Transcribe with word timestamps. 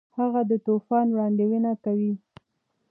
هغه 0.17 0.41
د 0.49 0.51
طوفان 0.65 1.05
وړاندوینه 1.11 1.71
کوي. 1.83 2.13